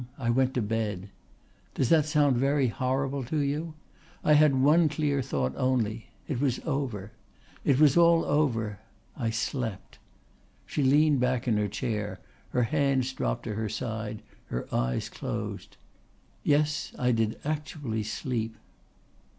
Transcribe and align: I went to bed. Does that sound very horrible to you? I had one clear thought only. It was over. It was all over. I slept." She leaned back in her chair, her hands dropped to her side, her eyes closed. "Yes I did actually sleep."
I 0.17 0.31
went 0.31 0.55
to 0.55 0.63
bed. 0.63 1.09
Does 1.75 1.89
that 1.89 2.07
sound 2.07 2.35
very 2.35 2.69
horrible 2.69 3.23
to 3.25 3.37
you? 3.37 3.75
I 4.23 4.33
had 4.33 4.55
one 4.59 4.89
clear 4.89 5.21
thought 5.21 5.53
only. 5.55 6.07
It 6.27 6.41
was 6.41 6.59
over. 6.65 7.11
It 7.63 7.79
was 7.79 7.95
all 7.95 8.25
over. 8.25 8.79
I 9.15 9.29
slept." 9.29 9.99
She 10.65 10.81
leaned 10.81 11.19
back 11.19 11.47
in 11.47 11.55
her 11.57 11.67
chair, 11.67 12.19
her 12.49 12.63
hands 12.63 13.13
dropped 13.13 13.43
to 13.43 13.53
her 13.53 13.69
side, 13.69 14.23
her 14.47 14.67
eyes 14.73 15.07
closed. 15.07 15.77
"Yes 16.43 16.93
I 16.97 17.11
did 17.11 17.37
actually 17.45 18.01
sleep." 18.01 18.55